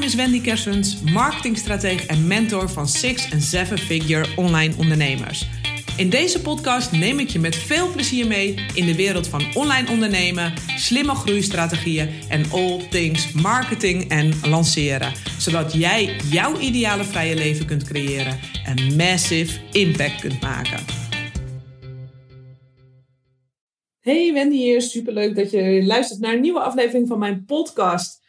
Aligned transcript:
naam 0.00 0.08
is 0.08 0.14
Wendy 0.14 0.40
Kersens, 0.40 1.00
marketingstratege 1.00 2.06
en 2.06 2.26
mentor 2.26 2.70
van 2.70 2.88
six- 2.88 3.30
en 3.30 3.40
seven-figure 3.40 4.26
online 4.36 4.74
ondernemers. 4.78 5.48
In 5.96 6.10
deze 6.10 6.40
podcast 6.40 6.92
neem 6.92 7.18
ik 7.18 7.28
je 7.28 7.38
met 7.38 7.56
veel 7.56 7.92
plezier 7.92 8.26
mee 8.26 8.54
in 8.74 8.86
de 8.86 8.94
wereld 8.94 9.28
van 9.28 9.54
online 9.54 9.90
ondernemen, 9.90 10.52
slimme 10.76 11.14
groeistrategieën 11.14 12.08
en 12.28 12.50
all 12.50 12.88
things 12.90 13.32
marketing 13.32 14.08
en 14.08 14.32
lanceren. 14.48 15.12
Zodat 15.38 15.72
jij 15.72 16.16
jouw 16.30 16.58
ideale 16.58 17.04
vrije 17.04 17.34
leven 17.34 17.66
kunt 17.66 17.84
creëren 17.84 18.38
en 18.64 18.96
massive 18.96 19.60
impact 19.72 20.20
kunt 20.20 20.40
maken. 20.40 20.84
Hey 24.00 24.32
Wendy 24.32 24.56
hier, 24.56 24.82
superleuk 24.82 25.36
dat 25.36 25.50
je 25.50 25.82
luistert 25.84 26.20
naar 26.20 26.34
een 26.34 26.40
nieuwe 26.40 26.60
aflevering 26.60 27.08
van 27.08 27.18
mijn 27.18 27.44
podcast. 27.44 28.19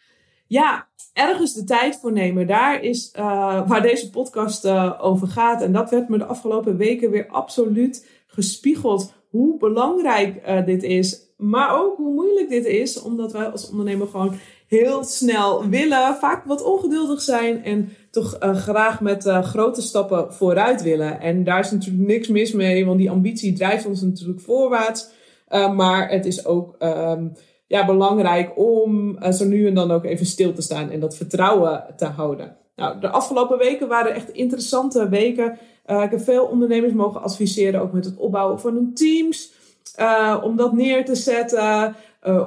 Ja, 0.52 0.88
ergens 1.14 1.54
de 1.54 1.64
tijd 1.64 2.00
voor 2.00 2.12
nemen. 2.12 2.48
Daar 2.48 2.84
is 2.84 3.14
uh, 3.18 3.68
waar 3.68 3.82
deze 3.82 4.10
podcast 4.10 4.66
uh, 4.66 5.00
over 5.02 5.28
gaat. 5.28 5.62
En 5.62 5.72
dat 5.72 5.90
werd 5.90 6.10
me 6.10 6.18
de 6.18 6.26
afgelopen 6.26 6.78
weken 6.78 7.12
weer 7.12 7.28
absoluut 7.28 8.08
gespiegeld. 8.28 9.14
Hoe 9.30 9.58
belangrijk 9.58 10.48
uh, 10.48 10.66
dit 10.66 10.84
is. 10.84 11.34
Maar 11.38 11.82
ook 11.82 11.98
hoe 11.98 12.14
moeilijk 12.14 12.50
dit 12.50 12.66
is. 12.66 13.02
Omdat 13.02 13.32
wij 13.32 13.46
als 13.46 13.70
ondernemer 13.70 14.08
gewoon 14.08 14.34
heel 14.68 15.04
snel 15.04 15.70
willen. 15.70 16.16
Vaak 16.16 16.46
wat 16.46 16.64
ongeduldig 16.64 17.22
zijn. 17.22 17.64
En 17.64 17.90
toch 18.10 18.38
graag 18.40 19.02
met 19.02 19.24
grote 19.24 19.82
stappen 19.82 20.34
vooruit 20.34 20.82
willen. 20.82 21.20
En 21.20 21.44
daar 21.44 21.60
is 21.60 21.72
natuurlijk 21.72 22.08
niks 22.08 22.28
mis 22.28 22.52
mee. 22.52 22.86
Want 22.86 22.98
die 22.98 23.12
ambitie 23.12 23.54
drijft 23.54 23.86
ons 23.86 24.02
natuurlijk 24.02 24.42
voorwaarts. 24.42 25.10
maar 25.50 26.10
het 26.10 26.26
is 26.26 26.46
ook... 26.46 26.76
Um, 26.80 27.34
ja, 27.72 27.86
belangrijk 27.86 28.52
om 28.56 29.18
uh, 29.24 29.32
zo 29.32 29.46
nu 29.46 29.68
en 29.68 29.74
dan 29.74 29.92
ook 29.92 30.06
even 30.06 30.26
stil 30.26 30.54
te 30.54 30.62
staan 30.62 30.90
en 30.90 31.00
dat 31.00 31.16
vertrouwen 31.16 31.84
te 31.98 32.06
houden. 32.06 32.56
Nou, 32.76 33.00
de 33.00 33.10
afgelopen 33.10 33.58
weken 33.58 33.88
waren 33.88 34.14
echt 34.14 34.30
interessante 34.30 35.10
weken. 35.10 35.58
Uh, 35.88 36.04
ik 36.04 36.12
heb 36.12 36.22
veel 36.22 36.46
ondernemers 36.46 36.94
mogen 36.94 37.22
adviseren, 37.22 37.82
ook 37.82 37.92
met 37.92 38.06
het 38.06 38.18
opbouwen 38.18 38.60
van 38.60 38.74
hun 38.74 38.94
teams. 38.94 39.54
Uh, 40.00 40.42
om 40.44 40.56
dat 40.56 40.74
neer 40.74 41.06
te 41.06 41.16
zetten. 41.16 41.96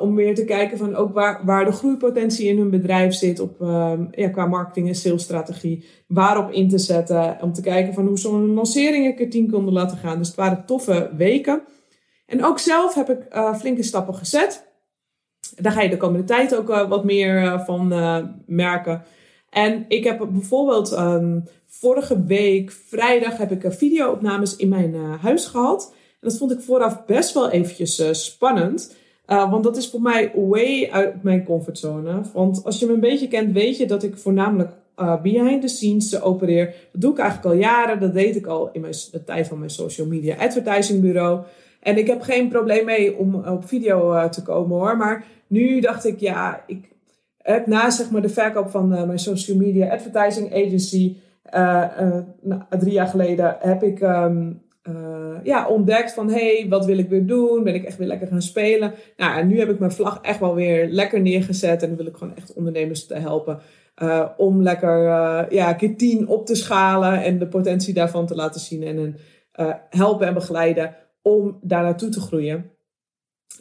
om 0.01 0.15
weer 0.15 0.35
te 0.35 0.45
kijken 0.45 0.79
van 0.79 0.95
ook 0.95 1.15
waar, 1.15 1.41
waar 1.45 1.65
de 1.65 1.73
groeipotentie 1.73 2.49
in 2.49 2.59
hun 2.59 2.71
bedrijf 2.71 3.15
zit. 3.15 3.41
Op, 3.41 3.61
ehm, 3.61 4.05
ja, 4.11 4.29
qua 4.29 4.47
marketing 4.47 4.89
en 4.89 4.95
salesstrategie. 4.95 5.85
Waarop 6.07 6.51
in 6.51 6.69
te 6.69 6.79
zetten. 6.79 7.39
Om 7.41 7.53
te 7.53 7.63
kijken 7.63 7.95
van 7.95 8.07
hoe 8.07 8.19
zo'n 8.19 8.55
lancering 8.55 9.07
ik 9.07 9.21
er 9.21 9.31
tien 9.31 9.51
konden 9.51 9.73
laten 9.73 9.99
gaan. 9.99 10.19
Dus 10.19 10.27
het 10.27 10.37
waren 10.37 10.67
toffe 10.67 11.11
weken. 11.17 11.63
En 12.27 12.45
ook 12.45 12.59
zelf 12.59 12.95
heb 12.95 13.11
ik 13.11 13.55
flinke 13.59 13.83
stappen 13.83 14.15
gezet. 14.15 14.74
Daar 15.57 15.73
ga 15.73 15.83
je 15.83 15.89
de 15.89 15.97
komende 15.97 16.27
tijd 16.27 16.57
ook 16.57 16.71
uh, 16.71 16.89
wat 16.89 17.05
meer 17.05 17.43
uh, 17.43 17.65
van 17.65 17.93
uh, 17.93 18.19
merken. 18.47 19.03
En 19.51 19.85
ik 19.89 20.05
heb 20.05 20.27
bijvoorbeeld 20.31 20.93
um, 20.93 21.45
vorige 21.67 22.25
week 22.25 22.71
vrijdag 22.71 23.37
heb 23.37 23.51
ik 23.51 23.73
video-opnames 23.73 24.57
in 24.57 24.69
mijn 24.69 24.95
huis 25.21 25.47
gehad. 25.47 25.93
En 26.11 26.29
dat 26.29 26.39
vond 26.39 26.53
ik 26.53 26.61
vooraf 26.61 27.05
best 27.05 27.35
wel 27.35 27.51
eventjes 27.51 28.25
spannend. 28.25 28.97
want 29.27 29.65
dat 29.65 29.77
is 29.77 29.91
voor 29.91 30.01
mij 30.01 30.33
way 30.35 30.89
uit 30.91 31.23
mijn 31.23 31.45
comfortzone. 31.45 32.21
Want 32.33 32.65
als 32.65 32.79
je 32.79 32.87
me 32.87 32.93
een 32.93 33.01
beetje 33.01 33.29
kent, 33.29 33.53
weet 33.53 33.77
je 33.77 33.87
dat 33.87 34.03
ik 34.03 34.17
voornamelijk 34.17 34.71
behind 35.23 35.61
the 35.61 35.69
scenes 35.69 36.21
opereer. 36.21 36.75
Dat 36.93 37.01
doe 37.01 37.13
ik 37.13 37.19
eigenlijk 37.19 37.55
al 37.55 37.61
jaren. 37.61 38.01
Dat 38.01 38.15
deed 38.15 38.37
ik 38.37 38.47
al 38.47 38.71
in 38.73 38.81
mijn, 38.81 38.95
de 39.13 39.25
tijd 39.25 39.49
van 39.49 39.59
mijn 39.59 39.71
social 39.71 40.07
media 40.07 40.37
advertising 40.37 41.01
bureau. 41.01 41.45
En 41.85 41.99
ik 41.99 42.07
heb 42.07 42.21
geen 42.21 42.49
probleem 42.49 42.85
mee 42.85 43.17
om 43.17 43.35
op 43.35 43.69
video 43.69 44.29
te 44.29 44.43
komen 44.43 44.77
hoor. 44.77 44.97
Maar 44.97 45.25
nu 45.47 45.81
dacht 45.81 46.05
ik, 46.05 46.21
ja, 46.21 46.65
ik 46.67 46.89
heb 47.39 47.67
na 47.67 47.91
zeg 47.91 48.11
maar, 48.11 48.23
de 48.23 48.29
verkoop 48.29 48.71
van 48.71 48.93
uh, 48.93 49.03
mijn 49.03 49.19
social 49.19 49.57
media 49.57 49.93
advertising 49.93 50.53
agency, 50.53 51.17
nou, 52.41 52.63
drie 52.79 52.93
jaar 52.93 53.07
geleden, 53.07 53.57
heb 53.59 53.83
ik 53.83 54.01
um, 54.01 54.63
ja, 55.43 55.69
ontdekt 55.69 56.13
van, 56.13 56.31
hey, 56.31 56.67
wat 56.69 56.85
wil 56.85 56.99
ik 56.99 57.09
weer 57.09 57.27
doen? 57.27 57.65
Ben 57.65 57.75
ik 57.75 57.85
echt 57.85 57.99
weer 57.99 58.09
lekker 58.09 58.27
gaan 58.27 58.43
spelen? 58.43 58.95
Nou, 59.17 59.39
en 59.39 59.47
nu 59.47 59.59
heb 59.59 59.69
ik 59.69 59.79
mijn 59.79 59.93
vlag 59.93 60.19
echt 60.23 60.41
wel 60.41 60.55
weer 60.55 60.89
lekker 60.89 61.21
neergezet 61.21 61.83
en 61.83 61.97
wil 61.97 62.07
ik 62.07 62.17
gewoon 62.17 62.37
echt 62.37 62.55
ondernemers 62.55 63.07
te 63.07 63.15
helpen. 63.15 63.59
om 64.37 64.63
lekker 64.63 65.03
ja, 65.55 65.73
keer 65.73 65.97
tien 65.97 66.29
op 66.29 66.47
te 66.47 66.55
schalen 66.55 67.23
en 67.23 67.39
de 67.39 67.47
potentie 67.47 67.95
daarvan 67.95 68.27
te 68.27 68.35
laten 68.35 68.61
zien 68.61 68.83
en 68.83 69.17
helpen 69.91 70.27
en 70.27 70.35
begeleiden 70.35 70.95
om 71.25 71.59
daar 71.63 71.83
naartoe 71.83 72.09
te 72.09 72.21
groeien. 72.21 72.71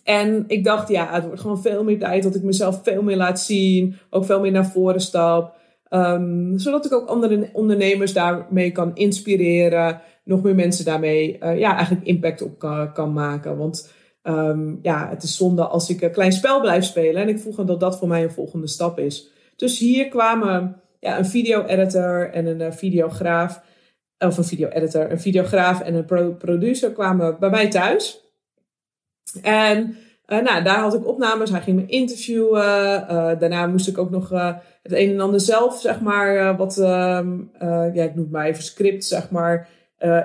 En 0.03 0.43
ik 0.47 0.63
dacht, 0.63 0.89
ja, 0.89 1.13
het 1.13 1.25
wordt 1.25 1.41
gewoon 1.41 1.61
veel 1.61 1.83
meer 1.83 1.99
tijd 1.99 2.23
dat 2.23 2.35
ik 2.35 2.43
mezelf 2.43 2.79
veel 2.83 3.01
meer 3.01 3.15
laat 3.15 3.39
zien. 3.39 3.95
Ook 4.09 4.25
veel 4.25 4.39
meer 4.39 4.51
naar 4.51 4.65
voren 4.65 5.01
stap. 5.01 5.55
Um, 5.89 6.59
zodat 6.59 6.85
ik 6.85 6.93
ook 6.93 7.07
andere 7.07 7.49
ondernemers 7.53 8.13
daarmee 8.13 8.71
kan 8.71 8.95
inspireren. 8.95 10.01
Nog 10.23 10.43
meer 10.43 10.55
mensen 10.55 10.85
daarmee 10.85 11.37
uh, 11.39 11.59
ja, 11.59 11.75
eigenlijk 11.75 12.05
impact 12.05 12.41
op 12.41 12.59
kan, 12.93 13.13
maken. 13.13 13.57
Want 13.57 13.91
um, 14.23 14.79
ja, 14.81 15.09
het 15.09 15.23
is 15.23 15.37
zonde 15.37 15.65
als 15.65 15.89
ik 15.89 16.01
een 16.01 16.11
klein 16.11 16.31
spel 16.31 16.59
blijf 16.61 16.83
spelen. 16.83 17.21
En 17.21 17.29
ik 17.29 17.39
voel 17.39 17.65
dat 17.65 17.79
dat 17.79 17.97
voor 17.97 18.07
mij 18.07 18.23
een 18.23 18.31
volgende 18.31 18.67
stap 18.67 18.99
is. 18.99 19.29
Dus 19.55 19.79
hier 19.79 20.07
kwamen 20.07 20.81
ja, 20.99 21.17
een 21.17 21.25
video-editor 21.25 22.29
en 22.29 22.45
een 22.45 22.61
uh, 22.61 22.71
videograaf. 22.71 23.61
Of 24.27 24.37
een 24.37 24.43
video-editor, 24.43 25.11
een 25.11 25.19
videograaf 25.19 25.81
en 25.81 25.93
een 25.93 26.05
pro 26.05 26.31
producer 26.31 26.91
kwamen 26.91 27.39
bij 27.39 27.49
mij 27.49 27.69
thuis. 27.69 28.21
En 29.41 29.97
uh, 30.27 30.41
nou, 30.41 30.63
daar 30.63 30.79
had 30.79 30.93
ik 30.93 31.07
opnames. 31.07 31.49
Hij 31.49 31.61
ging 31.61 31.77
me 31.77 31.85
interviewen. 31.85 32.61
Uh, 32.61 33.39
daarna 33.39 33.67
moest 33.67 33.87
ik 33.87 33.97
ook 33.97 34.09
nog 34.09 34.31
uh, 34.31 34.53
het 34.83 34.91
een 34.91 35.09
en 35.09 35.19
ander 35.19 35.39
zelf, 35.39 35.79
zeg 35.79 36.01
maar, 36.01 36.57
wat, 36.57 36.77
ehm, 36.77 37.37
ja, 37.93 38.03
ik 38.03 38.15
noem 38.15 38.23
het 38.23 38.31
maar 38.31 38.45
even 38.45 38.63
script, 38.63 39.05
zeg 39.05 39.29
maar, 39.29 39.69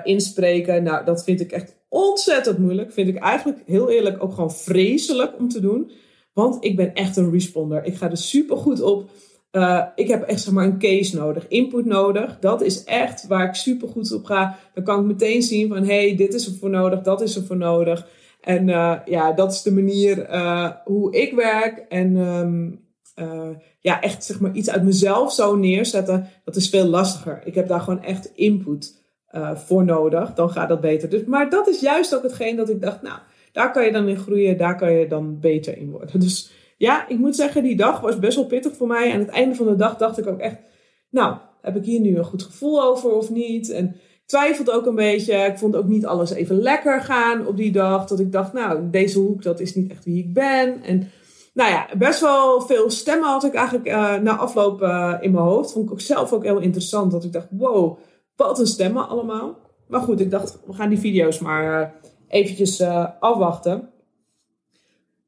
inspreken. 0.03 0.83
Nou, 0.83 1.05
dat 1.05 1.23
vind 1.23 1.41
ik 1.41 1.51
echt 1.51 1.75
ontzettend 1.89 2.57
moeilijk. 2.57 2.91
Vind 2.91 3.07
ik 3.07 3.17
eigenlijk 3.17 3.59
heel 3.65 3.89
eerlijk 3.89 4.23
ook 4.23 4.33
gewoon 4.33 4.53
vreselijk 4.53 5.37
om 5.37 5.49
te 5.49 5.59
doen. 5.59 5.91
Want 6.33 6.63
ik 6.63 6.75
ben 6.75 6.93
echt 6.93 7.17
een 7.17 7.31
responder. 7.31 7.83
Ik 7.83 7.95
ga 7.95 8.09
er 8.09 8.17
super 8.17 8.57
goed 8.57 8.81
op. 8.81 9.09
ik 9.95 10.07
heb 10.07 10.23
echt 10.23 10.41
zeg 10.41 10.53
maar 10.53 10.65
een 10.65 10.79
case 10.79 11.15
nodig, 11.15 11.47
input 11.47 11.85
nodig. 11.85 12.37
Dat 12.39 12.61
is 12.61 12.83
echt 12.83 13.27
waar 13.27 13.47
ik 13.47 13.53
super 13.53 13.87
goed 13.87 14.13
op 14.13 14.25
ga. 14.25 14.57
Dan 14.73 14.83
kan 14.83 14.99
ik 14.99 15.05
meteen 15.05 15.41
zien 15.41 15.67
van, 15.67 15.85
hey, 15.85 16.15
dit 16.15 16.33
is 16.33 16.47
er 16.47 16.53
voor 16.53 16.69
nodig, 16.69 17.01
dat 17.01 17.21
is 17.21 17.35
er 17.35 17.43
voor 17.43 17.57
nodig. 17.57 18.07
En 18.41 18.67
uh, 18.67 18.95
ja, 19.05 19.31
dat 19.31 19.51
is 19.51 19.61
de 19.61 19.73
manier 19.73 20.29
uh, 20.29 20.69
hoe 20.85 21.15
ik 21.15 21.33
werk. 21.33 21.85
En 21.89 22.15
uh, 23.15 23.49
ja, 23.79 24.01
echt 24.01 24.23
zeg 24.23 24.39
maar 24.39 24.53
iets 24.53 24.69
uit 24.69 24.83
mezelf 24.83 25.33
zo 25.33 25.55
neerzetten, 25.55 26.27
dat 26.43 26.55
is 26.55 26.69
veel 26.69 26.85
lastiger. 26.85 27.41
Ik 27.43 27.55
heb 27.55 27.67
daar 27.67 27.81
gewoon 27.81 28.03
echt 28.03 28.31
input 28.35 28.97
voor 29.53 29.85
nodig. 29.85 30.33
Dan 30.33 30.49
gaat 30.49 30.69
dat 30.69 30.81
beter. 30.81 31.09
Dus, 31.09 31.23
maar 31.25 31.49
dat 31.49 31.67
is 31.67 31.79
juist 31.79 32.15
ook 32.15 32.23
hetgeen 32.23 32.55
dat 32.55 32.69
ik 32.69 32.81
dacht, 32.81 33.01
nou, 33.01 33.19
daar 33.51 33.71
kan 33.71 33.85
je 33.85 33.91
dan 33.91 34.07
in 34.07 34.17
groeien, 34.17 34.57
daar 34.57 34.77
kan 34.77 34.91
je 34.91 35.07
dan 35.07 35.39
beter 35.39 35.77
in 35.77 35.91
worden. 35.91 36.19
Dus 36.25 36.51
ja, 36.79 37.07
ik 37.07 37.17
moet 37.17 37.35
zeggen, 37.35 37.63
die 37.63 37.75
dag 37.75 37.99
was 37.99 38.19
best 38.19 38.35
wel 38.35 38.45
pittig 38.45 38.75
voor 38.75 38.87
mij. 38.87 39.13
Aan 39.13 39.19
het 39.19 39.29
einde 39.29 39.55
van 39.55 39.65
de 39.65 39.75
dag 39.75 39.97
dacht 39.97 40.17
ik 40.17 40.27
ook 40.27 40.39
echt, 40.39 40.57
nou, 41.09 41.37
heb 41.61 41.75
ik 41.75 41.85
hier 41.85 41.99
nu 41.99 42.17
een 42.17 42.25
goed 42.25 42.43
gevoel 42.43 42.83
over 42.83 43.11
of 43.11 43.29
niet? 43.29 43.69
En 43.69 43.95
twijfelde 44.25 44.71
ook 44.71 44.85
een 44.85 44.95
beetje. 44.95 45.33
Ik 45.33 45.57
vond 45.57 45.75
ook 45.75 45.87
niet 45.87 46.05
alles 46.05 46.31
even 46.31 46.59
lekker 46.59 47.01
gaan 47.01 47.47
op 47.47 47.57
die 47.57 47.71
dag. 47.71 48.07
Dat 48.07 48.19
ik 48.19 48.31
dacht, 48.31 48.53
nou, 48.53 48.89
deze 48.89 49.19
hoek, 49.19 49.43
dat 49.43 49.59
is 49.59 49.75
niet 49.75 49.91
echt 49.91 50.05
wie 50.05 50.23
ik 50.23 50.33
ben. 50.33 50.83
En 50.83 51.11
nou 51.53 51.71
ja, 51.71 51.87
best 51.97 52.21
wel 52.21 52.61
veel 52.61 52.89
stemmen 52.89 53.29
had 53.29 53.43
ik 53.43 53.53
eigenlijk 53.53 53.87
uh, 53.87 54.15
na 54.15 54.37
afloop 54.37 54.81
uh, 54.81 55.15
in 55.19 55.31
mijn 55.31 55.43
hoofd. 55.43 55.71
Vond 55.71 55.85
ik 55.85 55.91
ook 55.91 56.01
zelf 56.01 56.33
ook 56.33 56.43
heel 56.43 56.59
interessant. 56.59 57.11
Dat 57.11 57.23
ik 57.23 57.33
dacht, 57.33 57.47
wow, 57.49 57.97
wat 58.35 58.59
een 58.59 58.67
stemmen 58.67 59.07
allemaal. 59.07 59.57
Maar 59.87 60.01
goed, 60.01 60.19
ik 60.19 60.31
dacht, 60.31 60.59
we 60.65 60.73
gaan 60.73 60.89
die 60.89 60.99
video's 60.99 61.39
maar 61.39 61.81
uh, 61.81 61.87
eventjes 62.27 62.81
afwachten. 63.19 63.89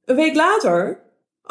Een 0.05 0.15
week 0.15 0.35
later, 0.35 0.99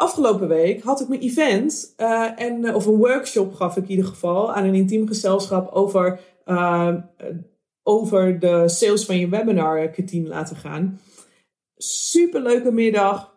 afgelopen 0.01 0.47
week, 0.47 0.83
had 0.83 1.01
ik 1.01 1.07
mijn 1.07 1.21
event. 1.21 1.93
en, 2.35 2.75
of 2.75 2.85
een 2.85 2.97
workshop 2.97 3.53
gaf 3.53 3.77
ik 3.77 3.83
in 3.83 3.89
ieder 3.89 4.05
geval 4.05 4.53
aan 4.53 4.65
een 4.65 4.75
intiem 4.75 5.07
gezelschap 5.07 5.71
over 5.71 6.19
uh, 6.45 6.95
over 7.83 8.39
de 8.39 8.69
sales 8.69 9.05
van 9.05 9.17
je 9.17 9.29
webinar 9.29 9.91
team 10.05 10.27
laten 10.27 10.55
gaan. 10.55 10.99
Superleuke 11.77 12.71
middag. 12.71 13.35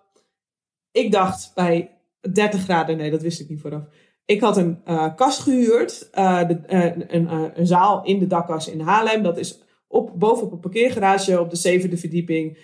Ik 0.90 1.12
dacht 1.12 1.52
bij 1.54 1.90
30 2.32 2.62
graden, 2.62 2.96
nee, 2.96 3.10
dat 3.10 3.22
wist 3.22 3.40
ik 3.40 3.48
niet 3.48 3.60
vooraf. 3.60 3.82
Ik 4.24 4.40
had 4.40 4.56
een 4.56 4.82
kast 5.16 5.40
gehuurd, 5.40 6.08
de, 6.12 6.58
een, 6.66 7.34
een, 7.58 7.66
zaal 7.66 8.04
in 8.04 8.18
de 8.18 8.26
dakkas 8.26 8.68
in 8.68 8.80
Haarlem. 8.80 9.22
Dat 9.22 9.38
is 9.38 9.62
op, 9.88 10.12
bovenop 10.18 10.52
een 10.52 10.60
parkeergarage 10.60 11.40
op 11.40 11.50
de 11.50 11.56
zevende 11.56 11.96
verdieping 11.96 12.58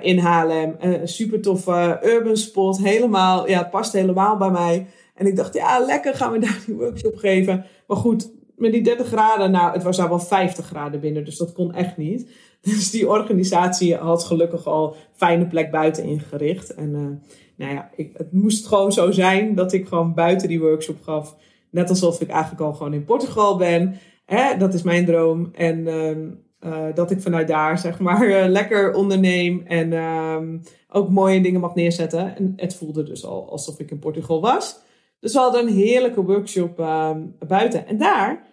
in 0.00 0.18
Haarlem. 0.18 0.76
Een 0.78 1.08
super 1.08 1.40
toffe 1.40 2.00
urban 2.02 2.36
spot, 2.36 2.78
helemaal, 2.78 3.48
ja, 3.48 3.58
het 3.58 3.70
past 3.70 3.92
helemaal 3.92 4.36
bij 4.36 4.50
mij. 4.50 4.86
En 5.14 5.26
ik 5.26 5.36
dacht, 5.36 5.54
ja, 5.54 5.78
lekker 5.78 6.14
gaan 6.14 6.32
we 6.32 6.38
daar 6.38 6.62
die 6.66 6.74
workshop 6.74 7.16
geven. 7.16 7.64
Maar 7.86 7.96
goed, 7.96 8.30
met 8.56 8.72
die 8.72 8.82
30 8.82 9.06
graden, 9.06 9.50
nou, 9.50 9.72
het 9.72 9.82
was 9.82 9.96
daar 9.96 10.08
wel 10.08 10.18
50 10.18 10.66
graden 10.66 11.00
binnen, 11.00 11.24
dus 11.24 11.36
dat 11.36 11.52
kon 11.52 11.74
echt 11.74 11.96
niet. 11.96 12.28
Dus 12.62 12.90
die 12.90 13.08
organisatie 13.08 13.94
had 13.94 14.24
gelukkig 14.24 14.66
al 14.66 14.96
fijne 15.12 15.46
plek 15.46 15.70
buiten 15.70 16.04
ingericht. 16.04 16.74
En 16.74 16.88
uh, 16.88 17.30
nou 17.56 17.74
ja, 17.74 17.90
ik, 17.96 18.10
het 18.16 18.32
moest 18.32 18.66
gewoon 18.66 18.92
zo 18.92 19.10
zijn 19.10 19.54
dat 19.54 19.72
ik 19.72 19.88
gewoon 19.88 20.14
buiten 20.14 20.48
die 20.48 20.60
workshop 20.60 21.02
gaf. 21.02 21.36
Net 21.70 21.88
alsof 21.88 22.20
ik 22.20 22.28
eigenlijk 22.28 22.60
al 22.62 22.72
gewoon 22.72 22.94
in 22.94 23.04
Portugal 23.04 23.56
ben. 23.56 23.94
Hè, 24.24 24.56
dat 24.56 24.74
is 24.74 24.82
mijn 24.82 25.04
droom. 25.04 25.50
En 25.52 25.86
ehm, 25.86 26.28
eh, 26.60 26.84
dat 26.94 27.10
ik 27.10 27.20
vanuit 27.20 27.48
daar, 27.48 27.78
zeg 27.78 27.98
maar, 27.98 28.28
eh, 28.30 28.48
lekker 28.48 28.94
onderneem. 28.94 29.62
En 29.66 29.92
ehm, 29.92 30.58
ook 30.88 31.08
mooie 31.08 31.40
dingen 31.40 31.60
mag 31.60 31.74
neerzetten. 31.74 32.36
En 32.36 32.52
het 32.56 32.74
voelde 32.74 33.02
dus 33.02 33.24
al 33.24 33.50
alsof 33.50 33.78
ik 33.78 33.90
in 33.90 33.98
Portugal 33.98 34.40
was. 34.40 34.80
Dus 35.20 35.32
we 35.32 35.38
hadden 35.38 35.66
een 35.66 35.74
heerlijke 35.74 36.24
workshop 36.24 36.78
ehm, 36.78 37.20
buiten. 37.48 37.86
En 37.86 37.98
daar 37.98 38.48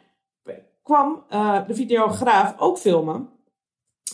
kwam 0.84 1.24
uh, 1.34 1.68
de 1.68 1.76
videograaf 1.76 2.56
ook 2.58 2.78
filmen. 2.78 3.30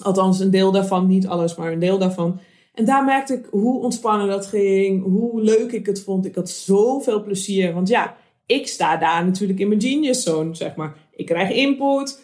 Althans, 0.02 0.40
een 0.40 0.52
deel 0.52 0.72
daarvan, 0.72 1.08
niet 1.08 1.28
alles, 1.28 1.56
maar 1.56 1.72
een 1.72 1.80
deel 1.80 1.98
daarvan. 1.98 2.40
En 2.74 2.86
daar 2.86 3.04
merkte 3.04 3.34
ik 3.34 3.48
hoe 3.52 3.82
ontspannen 3.82 4.28
dat 4.28 4.46
ging, 4.46 5.04
hoe 5.04 5.42
leuk 5.42 5.72
ik 5.72 5.86
het 5.86 6.04
vond. 6.04 6.26
Ik 6.26 6.36
had 6.36 6.50
zoveel 6.50 7.24
plezier. 7.24 7.74
Want 7.74 7.88
ja, 7.88 8.16
ik 8.46 8.68
sta 8.68 8.98
daar 8.98 9.26
natuurlijk 9.26 9.60
in 9.60 9.68
mijn 9.68 9.82
genius 9.82 10.24
zone, 10.24 10.56
zeg 10.56 10.76
maar. 10.76 10.96
Ik 11.12 11.26
krijg 11.26 11.52
input 11.52 12.23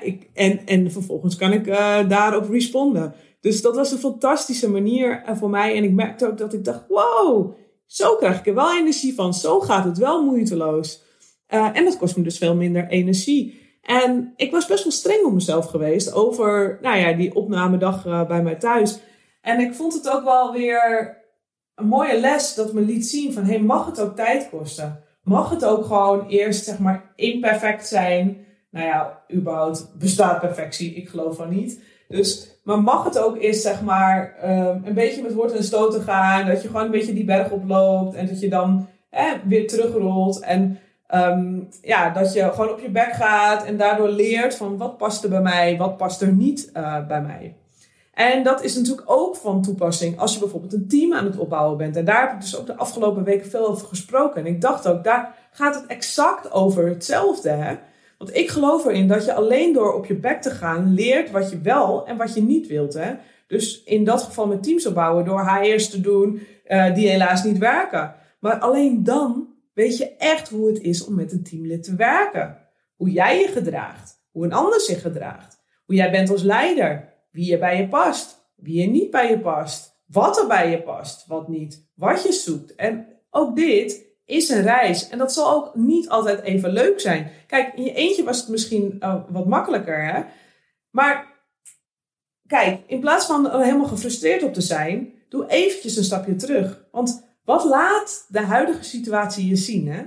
ik, 0.00 0.28
en, 0.34 0.66
en 0.66 0.92
vervolgens 0.92 1.36
kan 1.36 1.52
ik 1.52 1.66
uh, 1.66 2.08
daarop 2.08 2.50
responden. 2.50 3.14
Dus 3.40 3.62
dat 3.62 3.76
was 3.76 3.92
een 3.92 3.98
fantastische 3.98 4.70
manier 4.70 5.22
voor 5.34 5.50
mij. 5.50 5.76
En 5.76 5.84
ik 5.84 5.92
merkte 5.92 6.26
ook 6.26 6.38
dat 6.38 6.52
ik 6.52 6.64
dacht, 6.64 6.84
wow, 6.88 7.54
zo 7.86 8.16
krijg 8.16 8.38
ik 8.38 8.46
er 8.46 8.54
wel 8.54 8.76
energie 8.76 9.14
van. 9.14 9.34
Zo 9.34 9.60
gaat 9.60 9.84
het 9.84 9.98
wel 9.98 10.24
moeiteloos. 10.24 11.02
En 11.46 11.84
dat 11.84 11.98
kost 11.98 12.16
me 12.16 12.22
dus 12.22 12.38
veel 12.38 12.54
minder 12.54 12.88
energie. 12.88 13.60
En 13.82 14.32
ik 14.36 14.50
was 14.50 14.66
best 14.66 14.82
wel 14.82 14.92
streng 14.92 15.24
op 15.24 15.32
mezelf 15.32 15.66
geweest 15.66 16.12
over 16.12 16.78
nou 16.82 16.96
ja, 16.96 17.12
die 17.12 17.34
opnamedag 17.34 18.06
uh, 18.06 18.26
bij 18.26 18.42
mij 18.42 18.54
thuis. 18.54 18.98
En 19.40 19.60
ik 19.60 19.74
vond 19.74 19.94
het 19.94 20.10
ook 20.10 20.24
wel 20.24 20.52
weer 20.52 21.16
een 21.74 21.86
mooie 21.86 22.20
les 22.20 22.54
dat 22.54 22.72
me 22.72 22.80
liet 22.80 23.06
zien 23.06 23.32
van... 23.32 23.44
hey, 23.44 23.60
mag 23.60 23.86
het 23.86 24.00
ook 24.00 24.16
tijd 24.16 24.48
kosten? 24.50 25.04
Mag 25.22 25.50
het 25.50 25.64
ook 25.64 25.84
gewoon 25.84 26.28
eerst 26.28 26.64
zeg 26.64 26.78
maar 26.78 27.12
imperfect 27.16 27.86
zijn? 27.86 28.46
Nou 28.72 28.86
ja, 28.86 29.22
überhaupt 29.32 29.88
bestaat 29.98 30.40
perfectie? 30.40 30.94
Ik 30.94 31.08
geloof 31.08 31.36
van 31.36 31.48
niet. 31.48 31.80
Dus, 32.08 32.60
maar 32.64 32.82
mag 32.82 33.04
het 33.04 33.18
ook 33.18 33.36
eerst 33.36 33.62
zeg 33.62 33.82
maar 33.82 34.36
um, 34.44 34.82
een 34.84 34.94
beetje 34.94 35.22
met 35.22 35.34
woord 35.34 35.52
en 35.52 35.64
stoten 35.64 36.02
gaan? 36.02 36.46
Dat 36.46 36.62
je 36.62 36.68
gewoon 36.68 36.84
een 36.84 36.90
beetje 36.90 37.14
die 37.14 37.24
berg 37.24 37.50
oploopt 37.50 38.14
en 38.14 38.26
dat 38.26 38.40
je 38.40 38.48
dan 38.48 38.88
eh, 39.10 39.32
weer 39.44 39.68
terugrolt. 39.68 40.40
En 40.40 40.78
um, 41.14 41.68
ja, 41.82 42.10
dat 42.10 42.32
je 42.32 42.50
gewoon 42.52 42.70
op 42.70 42.80
je 42.80 42.90
bek 42.90 43.12
gaat 43.12 43.64
en 43.64 43.76
daardoor 43.76 44.08
leert 44.08 44.54
van 44.54 44.76
wat 44.76 44.96
past 44.96 45.24
er 45.24 45.30
bij 45.30 45.42
mij, 45.42 45.76
wat 45.76 45.96
past 45.96 46.22
er 46.22 46.32
niet 46.32 46.70
uh, 46.76 47.06
bij 47.06 47.22
mij. 47.22 47.56
En 48.14 48.42
dat 48.42 48.62
is 48.62 48.76
natuurlijk 48.76 49.10
ook 49.10 49.36
van 49.36 49.62
toepassing 49.62 50.18
als 50.18 50.34
je 50.34 50.38
bijvoorbeeld 50.38 50.72
een 50.72 50.88
team 50.88 51.14
aan 51.14 51.24
het 51.24 51.38
opbouwen 51.38 51.78
bent. 51.78 51.96
En 51.96 52.04
daar 52.04 52.20
heb 52.20 52.32
ik 52.32 52.40
dus 52.40 52.58
ook 52.58 52.66
de 52.66 52.76
afgelopen 52.76 53.24
weken 53.24 53.50
veel 53.50 53.68
over 53.68 53.86
gesproken. 53.86 54.40
En 54.40 54.52
ik 54.52 54.60
dacht 54.60 54.88
ook, 54.88 55.04
daar 55.04 55.34
gaat 55.50 55.74
het 55.74 55.86
exact 55.86 56.52
over 56.52 56.88
hetzelfde. 56.88 57.50
Hè? 57.50 57.74
Want 58.22 58.36
ik 58.36 58.48
geloof 58.48 58.84
erin 58.84 59.08
dat 59.08 59.24
je 59.24 59.34
alleen 59.34 59.72
door 59.72 59.94
op 59.94 60.06
je 60.06 60.14
bek 60.14 60.42
te 60.42 60.50
gaan 60.50 60.94
leert 60.94 61.30
wat 61.30 61.50
je 61.50 61.60
wel 61.60 62.06
en 62.06 62.16
wat 62.16 62.34
je 62.34 62.42
niet 62.42 62.66
wilt. 62.66 62.94
Hè? 62.94 63.14
Dus 63.46 63.82
in 63.82 64.04
dat 64.04 64.22
geval 64.22 64.46
met 64.46 64.62
teams 64.62 64.86
opbouwen 64.86 65.24
door 65.24 65.40
HR's 65.40 65.90
te 65.90 66.00
doen 66.00 66.42
uh, 66.66 66.94
die 66.94 67.08
helaas 67.08 67.44
niet 67.44 67.58
werken. 67.58 68.14
Maar 68.40 68.58
alleen 68.58 69.04
dan 69.04 69.48
weet 69.74 69.96
je 69.96 70.16
echt 70.16 70.48
hoe 70.48 70.66
het 70.66 70.80
is 70.80 71.04
om 71.04 71.14
met 71.14 71.32
een 71.32 71.42
teamlid 71.42 71.82
te 71.82 71.94
werken. 71.94 72.58
Hoe 72.96 73.10
jij 73.10 73.38
je 73.38 73.48
gedraagt, 73.48 74.22
hoe 74.30 74.44
een 74.44 74.52
ander 74.52 74.80
zich 74.80 75.00
gedraagt, 75.00 75.62
hoe 75.84 75.94
jij 75.94 76.10
bent 76.10 76.30
als 76.30 76.42
leider 76.42 77.12
wie 77.30 77.52
er 77.52 77.58
bij 77.58 77.76
je 77.76 77.88
past, 77.88 78.50
wie 78.56 78.82
er 78.82 78.88
niet 78.88 79.10
bij 79.10 79.30
je 79.30 79.38
past, 79.38 80.02
wat 80.06 80.38
er 80.38 80.46
bij 80.46 80.70
je 80.70 80.82
past, 80.82 81.26
wat 81.26 81.48
niet, 81.48 81.86
wat 81.94 82.22
je 82.22 82.32
zoekt. 82.32 82.74
En 82.74 83.06
ook 83.30 83.56
dit 83.56 84.11
is 84.32 84.48
een 84.48 84.62
reis. 84.62 85.08
En 85.08 85.18
dat 85.18 85.32
zal 85.32 85.52
ook 85.52 85.74
niet 85.74 86.08
altijd 86.08 86.40
even 86.40 86.72
leuk 86.72 87.00
zijn. 87.00 87.30
Kijk, 87.46 87.74
in 87.74 87.84
je 87.84 87.94
eentje 87.94 88.24
was 88.24 88.40
het 88.40 88.48
misschien 88.48 88.96
uh, 89.00 89.22
wat 89.28 89.46
makkelijker, 89.46 90.04
hè? 90.04 90.22
Maar 90.90 91.26
kijk, 92.46 92.80
in 92.86 93.00
plaats 93.00 93.26
van 93.26 93.50
er 93.50 93.62
helemaal 93.62 93.86
gefrustreerd 93.86 94.42
op 94.42 94.54
te 94.54 94.60
zijn, 94.60 95.12
doe 95.28 95.46
eventjes 95.46 95.96
een 95.96 96.04
stapje 96.04 96.36
terug. 96.36 96.84
Want 96.90 97.24
wat 97.44 97.64
laat 97.64 98.24
de 98.28 98.40
huidige 98.40 98.84
situatie 98.84 99.48
je 99.48 99.56
zien, 99.56 99.88
hè? 99.88 100.04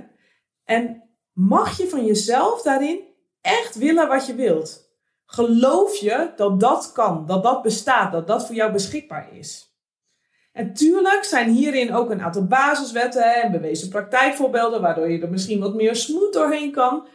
En 0.64 1.02
mag 1.32 1.78
je 1.78 1.88
van 1.88 2.06
jezelf 2.06 2.62
daarin 2.62 3.00
echt 3.40 3.74
willen 3.74 4.08
wat 4.08 4.26
je 4.26 4.34
wilt? 4.34 4.84
Geloof 5.24 5.96
je 5.96 6.32
dat 6.36 6.60
dat 6.60 6.92
kan, 6.92 7.26
dat 7.26 7.42
dat 7.42 7.62
bestaat, 7.62 8.12
dat 8.12 8.26
dat 8.26 8.46
voor 8.46 8.54
jou 8.54 8.72
beschikbaar 8.72 9.28
is? 9.36 9.75
En 10.56 10.74
tuurlijk 10.74 11.24
zijn 11.24 11.50
hierin 11.50 11.94
ook 11.94 12.10
een 12.10 12.22
aantal 12.22 12.44
basiswetten 12.44 13.42
en 13.42 13.50
bewezen 13.50 13.88
praktijkvoorbeelden, 13.88 14.80
waardoor 14.80 15.10
je 15.10 15.20
er 15.20 15.30
misschien 15.30 15.60
wat 15.60 15.74
meer 15.74 15.96
smooth 15.96 16.32
doorheen 16.32 16.72
kan. 16.72 17.06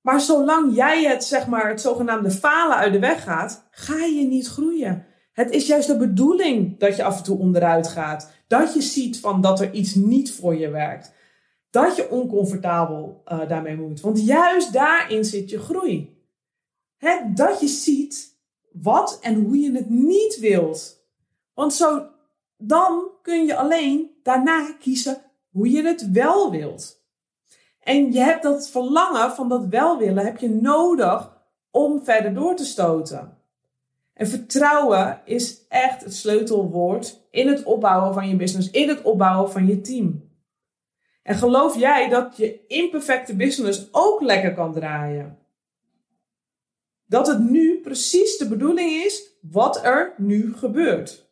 Maar 0.00 0.20
zolang 0.20 0.74
jij 0.74 1.04
het, 1.04 1.24
zeg 1.24 1.46
maar, 1.46 1.68
het 1.68 1.80
zogenaamde 1.80 2.30
falen 2.30 2.76
uit 2.76 2.92
de 2.92 2.98
weg 2.98 3.22
gaat, 3.22 3.68
ga 3.70 4.04
je 4.04 4.24
niet 4.24 4.46
groeien. 4.46 5.06
Het 5.32 5.50
is 5.50 5.66
juist 5.66 5.86
de 5.86 5.96
bedoeling 5.96 6.78
dat 6.78 6.96
je 6.96 7.04
af 7.04 7.16
en 7.18 7.24
toe 7.24 7.38
onderuit 7.38 7.88
gaat. 7.88 8.30
Dat 8.46 8.74
je 8.74 8.82
ziet 8.82 9.20
van 9.20 9.40
dat 9.40 9.60
er 9.60 9.72
iets 9.72 9.94
niet 9.94 10.34
voor 10.34 10.56
je 10.56 10.70
werkt. 10.70 11.12
Dat 11.70 11.96
je 11.96 12.10
oncomfortabel 12.10 13.22
uh, 13.32 13.48
daarmee 13.48 13.76
moet. 13.76 14.00
Want 14.00 14.24
juist 14.24 14.72
daarin 14.72 15.24
zit 15.24 15.50
je 15.50 15.58
groei. 15.58 16.24
Dat 17.34 17.60
je 17.60 17.68
ziet 17.68 18.38
wat 18.72 19.18
en 19.22 19.34
hoe 19.34 19.58
je 19.58 19.72
het 19.72 19.90
niet 19.90 20.38
wilt. 20.38 21.00
Want 21.54 21.74
zo, 21.74 22.11
dan 22.68 23.08
kun 23.22 23.44
je 23.44 23.56
alleen 23.56 24.10
daarna 24.22 24.72
kiezen 24.80 25.22
hoe 25.50 25.70
je 25.70 25.82
het 25.82 26.10
wel 26.10 26.50
wilt. 26.50 27.00
En 27.80 28.12
je 28.12 28.20
hebt 28.20 28.42
dat 28.42 28.70
verlangen 28.70 29.30
van 29.30 29.48
dat 29.48 29.66
wel 29.66 29.98
willen 29.98 30.24
heb 30.24 30.38
je 30.38 30.48
nodig 30.48 31.32
om 31.70 32.04
verder 32.04 32.34
door 32.34 32.56
te 32.56 32.64
stoten. 32.64 33.36
En 34.14 34.26
vertrouwen 34.26 35.20
is 35.24 35.66
echt 35.68 36.04
het 36.04 36.14
sleutelwoord 36.14 37.20
in 37.30 37.48
het 37.48 37.62
opbouwen 37.62 38.14
van 38.14 38.28
je 38.28 38.36
business, 38.36 38.70
in 38.70 38.88
het 38.88 39.02
opbouwen 39.02 39.50
van 39.50 39.66
je 39.66 39.80
team. 39.80 40.30
En 41.22 41.34
geloof 41.34 41.78
jij 41.78 42.08
dat 42.08 42.36
je 42.36 42.66
imperfecte 42.66 43.36
business 43.36 43.88
ook 43.90 44.20
lekker 44.20 44.54
kan 44.54 44.72
draaien? 44.72 45.42
dat 47.12 47.26
het 47.26 47.50
nu 47.50 47.80
precies 47.80 48.36
de 48.36 48.48
bedoeling 48.48 48.90
is 48.90 49.22
wat 49.40 49.84
er 49.84 50.14
nu 50.16 50.54
gebeurt. 50.56 51.30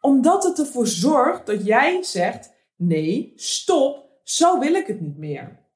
Omdat 0.00 0.44
het 0.44 0.58
ervoor 0.58 0.86
zorgt 0.86 1.46
dat 1.46 1.64
jij 1.64 2.02
zegt: 2.02 2.52
nee, 2.76 3.32
stop, 3.36 4.20
zo 4.22 4.58
wil 4.58 4.74
ik 4.74 4.86
het 4.86 5.00
niet 5.00 5.16
meer. 5.16 5.68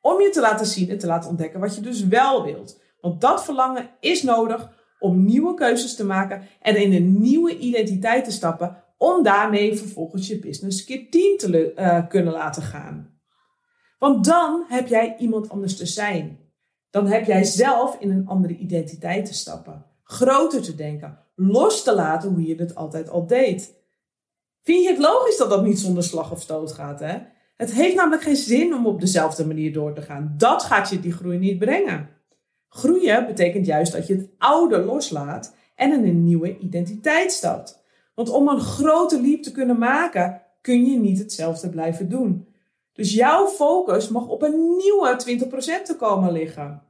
Om 0.00 0.20
je 0.20 0.30
te 0.30 0.40
laten 0.40 0.66
zien 0.66 0.90
en 0.90 0.98
te 0.98 1.06
laten 1.06 1.30
ontdekken 1.30 1.60
wat 1.60 1.74
je 1.74 1.80
dus 1.80 2.06
wel 2.06 2.44
wilt. 2.44 2.80
Want 3.00 3.20
dat 3.20 3.44
verlangen 3.44 3.90
is 4.00 4.22
nodig 4.22 4.76
om 4.98 5.24
nieuwe 5.24 5.54
keuzes 5.54 5.96
te 5.96 6.04
maken 6.04 6.42
en 6.60 6.76
in 6.76 6.92
een 6.92 7.20
nieuwe 7.20 7.58
identiteit 7.58 8.24
te 8.24 8.32
stappen, 8.32 8.84
om 8.96 9.22
daarmee 9.22 9.76
vervolgens 9.76 10.28
je 10.28 10.38
business 10.38 10.84
keer 10.84 11.10
10 11.10 11.36
te 11.38 11.74
uh, 11.76 12.08
kunnen 12.08 12.32
laten 12.32 12.62
gaan. 12.62 13.20
Want 13.98 14.24
dan 14.24 14.64
heb 14.68 14.86
jij 14.86 15.16
iemand 15.18 15.48
anders 15.48 15.76
te 15.76 15.86
zijn 15.86 16.48
dan 16.90 17.06
heb 17.06 17.26
jij 17.26 17.44
zelf 17.44 17.96
in 17.98 18.10
een 18.10 18.26
andere 18.26 18.56
identiteit 18.56 19.26
te 19.26 19.34
stappen. 19.34 19.84
Groter 20.02 20.62
te 20.62 20.74
denken. 20.74 21.18
Los 21.40 21.82
te 21.82 21.94
laten 21.94 22.30
hoe 22.30 22.46
je 22.46 22.54
het 22.54 22.74
altijd 22.74 23.10
al 23.10 23.26
deed. 23.26 23.74
Vind 24.62 24.82
je 24.82 24.88
het 24.88 24.98
logisch 24.98 25.36
dat 25.36 25.50
dat 25.50 25.64
niet 25.64 25.78
zonder 25.78 26.02
slag 26.02 26.30
of 26.30 26.40
stoot 26.40 26.72
gaat? 26.72 27.00
Hè? 27.00 27.18
Het 27.56 27.72
heeft 27.72 27.94
namelijk 27.94 28.22
geen 28.22 28.36
zin 28.36 28.74
om 28.74 28.86
op 28.86 29.00
dezelfde 29.00 29.46
manier 29.46 29.72
door 29.72 29.94
te 29.94 30.02
gaan. 30.02 30.34
Dat 30.36 30.62
gaat 30.62 30.90
je 30.90 31.00
die 31.00 31.12
groei 31.12 31.38
niet 31.38 31.58
brengen. 31.58 32.08
Groeien 32.68 33.26
betekent 33.26 33.66
juist 33.66 33.92
dat 33.92 34.06
je 34.06 34.14
het 34.14 34.28
oude 34.38 34.78
loslaat 34.78 35.54
en 35.74 35.92
in 35.92 36.04
een 36.04 36.24
nieuwe 36.24 36.58
identiteit 36.58 37.32
stapt. 37.32 37.82
Want 38.14 38.28
om 38.28 38.48
een 38.48 38.60
grote 38.60 39.20
leap 39.20 39.42
te 39.42 39.52
kunnen 39.52 39.78
maken, 39.78 40.42
kun 40.60 40.84
je 40.84 40.98
niet 40.98 41.18
hetzelfde 41.18 41.68
blijven 41.68 42.08
doen. 42.08 42.48
Dus 42.92 43.14
jouw 43.14 43.46
focus 43.46 44.08
mag 44.08 44.26
op 44.26 44.42
een 44.42 44.76
nieuwe 44.76 45.46
20% 45.82 45.84
te 45.84 45.96
komen 45.98 46.32
liggen. 46.32 46.82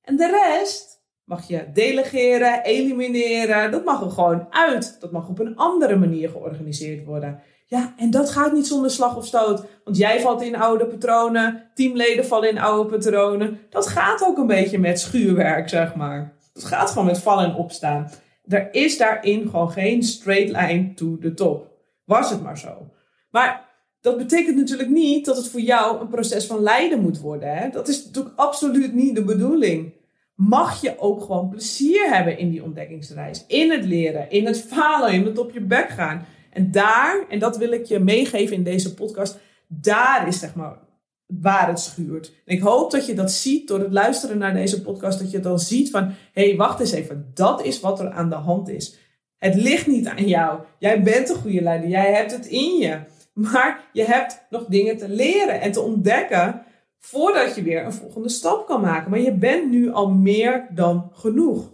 En 0.00 0.16
de 0.16 0.26
rest 0.26 0.95
mag 1.26 1.48
je 1.48 1.64
delegeren, 1.72 2.62
elimineren. 2.62 3.70
Dat 3.70 3.84
mag 3.84 4.02
er 4.02 4.10
gewoon 4.10 4.46
uit. 4.50 4.96
Dat 5.00 5.12
mag 5.12 5.28
op 5.28 5.38
een 5.38 5.56
andere 5.56 5.96
manier 5.96 6.28
georganiseerd 6.28 7.04
worden. 7.04 7.40
Ja, 7.66 7.94
en 7.96 8.10
dat 8.10 8.30
gaat 8.30 8.52
niet 8.52 8.66
zonder 8.66 8.90
slag 8.90 9.16
of 9.16 9.26
stoot. 9.26 9.64
Want 9.84 9.96
jij 9.96 10.20
valt 10.20 10.42
in 10.42 10.56
oude 10.56 10.86
patronen, 10.86 11.70
teamleden 11.74 12.26
vallen 12.26 12.50
in 12.50 12.58
oude 12.58 12.90
patronen. 12.90 13.60
Dat 13.70 13.86
gaat 13.86 14.24
ook 14.24 14.38
een 14.38 14.46
beetje 14.46 14.78
met 14.78 15.00
schuurwerk, 15.00 15.68
zeg 15.68 15.94
maar. 15.94 16.34
Dat 16.52 16.64
gaat 16.64 16.90
gewoon 16.90 17.06
met 17.06 17.18
vallen 17.18 17.44
en 17.44 17.54
opstaan. 17.54 18.10
Er 18.48 18.68
is 18.74 18.96
daarin 18.96 19.48
gewoon 19.48 19.70
geen 19.70 20.02
straight 20.02 20.50
line 20.50 20.94
to 20.94 21.18
the 21.18 21.34
top. 21.34 21.70
Was 22.04 22.30
het 22.30 22.42
maar 22.42 22.58
zo. 22.58 22.90
Maar 23.30 23.64
dat 24.00 24.16
betekent 24.16 24.56
natuurlijk 24.56 24.88
niet 24.88 25.24
dat 25.24 25.36
het 25.36 25.48
voor 25.48 25.60
jou 25.60 26.00
een 26.00 26.08
proces 26.08 26.46
van 26.46 26.60
lijden 26.60 27.00
moet 27.00 27.20
worden. 27.20 27.56
Hè? 27.56 27.70
Dat 27.70 27.88
is 27.88 28.04
natuurlijk 28.04 28.38
absoluut 28.38 28.94
niet 28.94 29.14
de 29.14 29.24
bedoeling. 29.24 29.92
Mag 30.36 30.80
je 30.80 30.98
ook 30.98 31.20
gewoon 31.20 31.48
plezier 31.48 32.14
hebben 32.14 32.38
in 32.38 32.50
die 32.50 32.62
ontdekkingsreis, 32.62 33.44
in 33.46 33.70
het 33.70 33.84
leren, 33.84 34.30
in 34.30 34.46
het 34.46 34.62
falen, 34.62 35.12
in 35.12 35.24
het 35.24 35.38
op 35.38 35.52
je 35.52 35.60
bek 35.60 35.88
gaan. 35.88 36.26
En 36.50 36.70
daar, 36.70 37.24
en 37.28 37.38
dat 37.38 37.56
wil 37.56 37.72
ik 37.72 37.84
je 37.84 37.98
meegeven 37.98 38.56
in 38.56 38.62
deze 38.62 38.94
podcast, 38.94 39.38
Daar 39.68 40.28
is 40.28 40.38
zeg 40.38 40.54
maar 40.54 40.78
waar 41.26 41.68
het 41.68 41.80
schuurt. 41.80 42.32
Ik 42.44 42.60
hoop 42.60 42.90
dat 42.90 43.06
je 43.06 43.14
dat 43.14 43.32
ziet 43.32 43.68
door 43.68 43.80
het 43.80 43.92
luisteren 43.92 44.38
naar 44.38 44.54
deze 44.54 44.82
podcast. 44.82 45.18
Dat 45.18 45.30
je 45.30 45.40
dan 45.40 45.58
ziet 45.58 45.90
van, 45.90 46.04
hé, 46.32 46.48
hey, 46.48 46.56
wacht 46.56 46.80
eens 46.80 46.92
even. 46.92 47.30
Dat 47.34 47.64
is 47.64 47.80
wat 47.80 48.00
er 48.00 48.10
aan 48.10 48.28
de 48.28 48.34
hand 48.34 48.68
is. 48.68 48.98
Het 49.38 49.54
ligt 49.54 49.86
niet 49.86 50.06
aan 50.06 50.28
jou. 50.28 50.60
Jij 50.78 51.02
bent 51.02 51.28
een 51.28 51.36
goede 51.36 51.62
leider. 51.62 51.88
Jij 51.88 52.12
hebt 52.12 52.32
het 52.32 52.46
in 52.46 52.76
je. 52.76 52.98
Maar 53.32 53.88
je 53.92 54.04
hebt 54.04 54.46
nog 54.50 54.64
dingen 54.64 54.96
te 54.96 55.08
leren 55.08 55.60
en 55.60 55.72
te 55.72 55.80
ontdekken 55.80 56.62
voordat 57.06 57.54
je 57.54 57.62
weer 57.62 57.84
een 57.84 57.92
volgende 57.92 58.28
stap 58.28 58.66
kan 58.66 58.80
maken. 58.80 59.10
Maar 59.10 59.20
je 59.20 59.34
bent 59.34 59.70
nu 59.70 59.92
al 59.92 60.10
meer 60.10 60.68
dan 60.70 61.10
genoeg. 61.12 61.72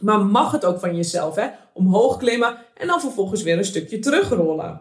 Maar 0.00 0.26
mag 0.26 0.52
het 0.52 0.64
ook 0.64 0.80
van 0.80 0.96
jezelf, 0.96 1.34
hè? 1.34 1.48
Omhoog 1.72 2.16
klimmen 2.16 2.56
en 2.74 2.86
dan 2.86 3.00
vervolgens 3.00 3.42
weer 3.42 3.58
een 3.58 3.64
stukje 3.64 3.98
terugrollen. 3.98 4.80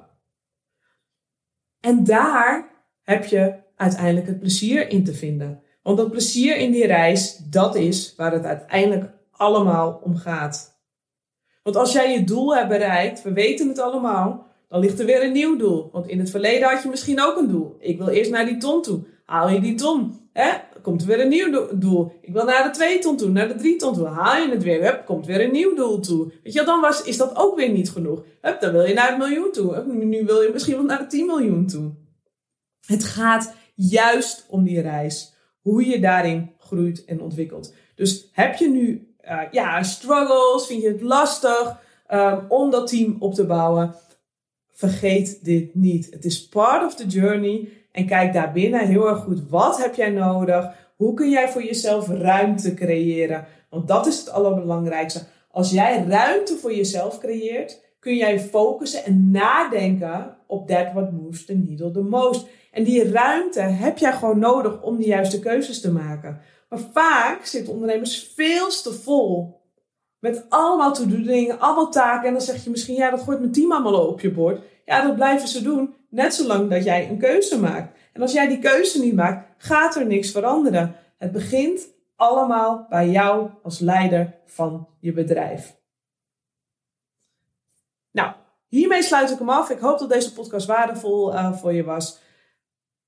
En 1.79 2.03
daar 2.03 2.71
heb 3.01 3.25
je 3.25 3.55
uiteindelijk 3.75 4.27
het 4.27 4.39
plezier 4.39 4.89
in 4.89 5.03
te 5.03 5.13
vinden. 5.13 5.63
Want 5.83 5.97
dat 5.97 6.11
plezier 6.11 6.57
in 6.57 6.71
die 6.71 6.87
reis, 6.87 7.37
dat 7.37 7.75
is 7.75 8.13
waar 8.15 8.31
het 8.31 8.45
uiteindelijk 8.45 9.11
allemaal 9.31 10.01
om 10.03 10.15
gaat. 10.15 10.81
Want 11.63 11.75
als 11.75 11.91
jij 11.93 12.11
je 12.11 12.23
doel 12.23 12.55
hebt 12.55 12.69
bereikt, 12.69 13.21
we 13.21 13.33
weten 13.33 13.67
het 13.67 13.79
allemaal, 13.79 14.47
dan 14.69 14.79
ligt 14.79 14.99
er 14.99 15.05
weer 15.05 15.23
een 15.23 15.31
nieuw 15.31 15.57
doel. 15.57 15.89
Want 15.91 16.07
in 16.07 16.19
het 16.19 16.29
verleden 16.29 16.69
had 16.69 16.83
je 16.83 16.89
misschien 16.89 17.21
ook 17.21 17.37
een 17.37 17.47
doel. 17.47 17.75
Ik 17.79 17.97
wil 17.97 18.07
eerst 18.07 18.31
naar 18.31 18.45
die 18.45 18.57
ton 18.57 18.81
toe. 18.81 19.11
Haal 19.25 19.49
je 19.49 19.59
die 19.59 19.75
ton? 19.75 20.29
Hè? 20.33 20.51
Dan 20.73 20.81
komt 20.81 21.01
er 21.01 21.07
weer 21.07 21.19
een 21.19 21.27
nieuw 21.27 21.77
doel. 21.77 22.11
Ik 22.21 22.33
wil 22.33 22.45
naar 22.45 22.63
de 22.63 22.69
twee 22.69 22.99
ton 22.99 23.17
toe, 23.17 23.29
naar 23.29 23.47
de 23.47 23.55
drie 23.55 23.75
ton 23.75 23.93
toe. 23.93 24.07
Haal 24.07 24.41
je 24.41 24.51
het 24.51 24.63
weer? 24.63 24.83
Hup, 24.83 25.05
komt 25.05 25.25
weer 25.25 25.41
een 25.41 25.51
nieuw 25.51 25.75
doel 25.75 25.99
toe. 25.99 26.31
Weet 26.43 26.53
je, 26.53 26.63
dan 26.63 26.81
was, 26.81 27.03
is 27.03 27.17
dat 27.17 27.35
ook 27.35 27.55
weer 27.55 27.69
niet 27.69 27.89
genoeg. 27.89 28.23
Hup, 28.41 28.61
dan 28.61 28.71
wil 28.71 28.85
je 28.85 28.93
naar 28.93 29.09
het 29.09 29.17
miljoen 29.17 29.51
toe. 29.51 29.83
nu 29.85 30.25
wil 30.25 30.41
je 30.41 30.49
misschien 30.53 30.75
wel 30.75 30.83
naar 30.83 30.99
de 30.99 31.07
10 31.07 31.25
miljoen 31.25 31.67
toe. 31.67 31.91
Het 32.85 33.03
gaat 33.03 33.53
juist 33.75 34.45
om 34.49 34.63
die 34.63 34.81
reis. 34.81 35.33
Hoe 35.61 35.87
je 35.87 35.99
daarin 35.99 36.51
groeit 36.57 37.05
en 37.05 37.21
ontwikkelt. 37.21 37.73
Dus 37.95 38.29
heb 38.31 38.55
je 38.55 38.69
nu 38.69 39.15
uh, 39.25 39.41
ja, 39.51 39.83
struggles, 39.83 40.67
vind 40.67 40.81
je 40.81 40.87
het 40.87 41.01
lastig 41.01 41.79
um, 42.11 42.45
om 42.47 42.71
dat 42.71 42.87
team 42.87 43.15
op 43.19 43.33
te 43.33 43.45
bouwen? 43.45 43.95
Vergeet 44.71 45.45
dit 45.45 45.75
niet. 45.75 46.07
Het 46.11 46.25
is 46.25 46.47
part 46.47 46.85
of 46.85 46.95
the 46.95 47.07
journey. 47.07 47.69
En 47.93 48.05
kijk 48.05 48.33
daarbinnen 48.33 48.87
heel 48.87 49.09
erg 49.09 49.19
goed. 49.19 49.49
Wat 49.49 49.77
heb 49.77 49.95
jij 49.95 50.09
nodig? 50.09 50.69
Hoe 50.95 51.13
kun 51.13 51.29
jij 51.29 51.49
voor 51.49 51.63
jezelf 51.63 52.07
ruimte 52.07 52.73
creëren? 52.73 53.45
Want 53.69 53.87
dat 53.87 54.07
is 54.07 54.19
het 54.19 54.29
allerbelangrijkste. 54.29 55.21
Als 55.51 55.71
jij 55.71 56.03
ruimte 56.07 56.55
voor 56.55 56.75
jezelf 56.75 57.19
creëert, 57.19 57.81
kun 57.99 58.15
jij 58.15 58.39
focussen 58.39 59.05
en 59.05 59.31
nadenken 59.31 60.37
op 60.47 60.67
that 60.67 60.93
what 60.93 61.11
moves 61.11 61.45
the 61.45 61.53
needle 61.53 61.91
the 61.91 62.01
most. 62.01 62.47
En 62.71 62.83
die 62.83 63.11
ruimte 63.11 63.61
heb 63.61 63.97
jij 63.97 64.13
gewoon 64.13 64.39
nodig 64.39 64.81
om 64.81 64.97
de 64.97 65.05
juiste 65.05 65.39
keuzes 65.39 65.81
te 65.81 65.91
maken. 65.91 66.39
Maar 66.69 66.79
vaak 66.91 67.45
zitten 67.45 67.73
ondernemers 67.73 68.31
veel 68.35 68.69
te 68.69 68.93
vol. 68.93 69.61
Met 70.23 70.45
allemaal 70.49 70.93
to-do 70.93 71.21
dingen, 71.21 71.59
allemaal 71.59 71.91
taken. 71.91 72.27
En 72.27 72.33
dan 72.33 72.41
zeg 72.41 72.63
je 72.63 72.69
misschien, 72.69 72.95
ja, 72.95 73.09
dat 73.09 73.21
gooit 73.21 73.39
mijn 73.39 73.51
team 73.51 73.71
allemaal 73.71 74.07
op 74.07 74.19
je 74.19 74.31
bord. 74.31 74.61
Ja, 74.85 75.01
dat 75.01 75.15
blijven 75.15 75.47
ze 75.47 75.61
doen. 75.61 75.93
Net 76.09 76.33
zolang 76.33 76.69
dat 76.69 76.83
jij 76.83 77.09
een 77.09 77.17
keuze 77.17 77.59
maakt. 77.59 77.97
En 78.13 78.21
als 78.21 78.31
jij 78.31 78.47
die 78.47 78.59
keuze 78.59 78.99
niet 78.99 79.15
maakt, 79.15 79.47
gaat 79.57 79.95
er 79.95 80.05
niks 80.05 80.31
veranderen. 80.31 80.95
Het 81.17 81.31
begint 81.31 81.87
allemaal 82.15 82.85
bij 82.89 83.09
jou 83.09 83.49
als 83.63 83.79
leider 83.79 84.33
van 84.45 84.87
je 84.99 85.13
bedrijf. 85.13 85.75
Nou, 88.11 88.33
hiermee 88.67 89.03
sluit 89.03 89.31
ik 89.31 89.39
hem 89.39 89.49
af. 89.49 89.69
Ik 89.69 89.79
hoop 89.79 89.99
dat 89.99 90.09
deze 90.09 90.33
podcast 90.33 90.67
waardevol 90.67 91.33
uh, 91.33 91.53
voor 91.53 91.73
je 91.73 91.83
was. 91.83 92.19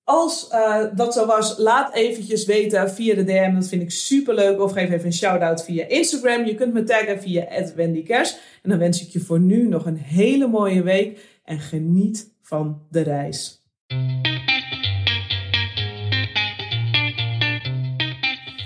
Als 0.07 0.49
uh, 0.51 0.83
dat 0.95 1.13
zo 1.13 1.25
was, 1.25 1.57
laat 1.57 1.93
eventjes 1.93 2.45
weten 2.45 2.91
via 2.91 3.15
de 3.15 3.23
DM. 3.23 3.53
Dat 3.53 3.67
vind 3.67 3.81
ik 3.81 3.91
super 3.91 4.35
leuk. 4.35 4.61
Of 4.61 4.71
geef 4.71 4.91
even 4.91 5.05
een 5.05 5.13
shout-out 5.13 5.63
via 5.63 5.87
Instagram. 5.87 6.45
Je 6.45 6.55
kunt 6.55 6.73
me 6.73 6.83
taggen 6.83 7.21
via 7.21 7.47
@wendykers. 7.75 8.37
En 8.61 8.69
dan 8.69 8.79
wens 8.79 9.01
ik 9.01 9.09
je 9.09 9.19
voor 9.19 9.39
nu 9.39 9.67
nog 9.67 9.85
een 9.85 9.97
hele 9.97 10.47
mooie 10.47 10.83
week. 10.83 11.19
En 11.43 11.59
geniet 11.59 12.31
van 12.41 12.81
de 12.89 13.01
reis. 13.01 13.63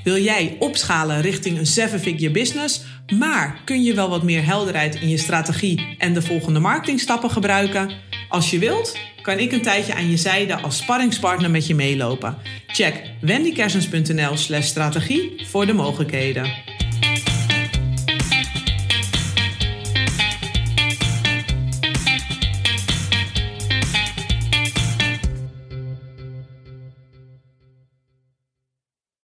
Wil 0.03 0.17
jij 0.17 0.55
opschalen 0.59 1.21
richting 1.21 1.57
een 1.57 1.65
seven-figure 1.65 2.31
business, 2.31 2.85
maar 3.17 3.61
kun 3.65 3.83
je 3.83 3.93
wel 3.93 4.09
wat 4.09 4.23
meer 4.23 4.45
helderheid 4.45 4.95
in 4.95 5.09
je 5.09 5.17
strategie 5.17 5.95
en 5.97 6.13
de 6.13 6.21
volgende 6.21 6.59
marketingstappen 6.59 7.29
gebruiken? 7.29 8.08
Als 8.29 8.49
je 8.49 8.59
wilt, 8.59 8.97
kan 9.21 9.39
ik 9.39 9.51
een 9.51 9.61
tijdje 9.61 9.95
aan 9.95 10.09
je 10.09 10.17
zijde 10.17 10.55
als 10.55 10.77
sparringspartner 10.77 11.51
met 11.51 11.67
je 11.67 11.75
meelopen. 11.75 12.37
Check 12.67 13.01
wendykersens.nl/strategie 13.21 15.47
voor 15.47 15.65
de 15.65 15.73
mogelijkheden. 15.73 16.68